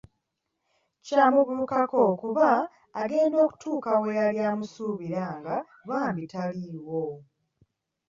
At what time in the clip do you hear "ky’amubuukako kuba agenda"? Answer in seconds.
1.05-3.37